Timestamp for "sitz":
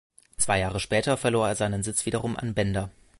1.83-2.07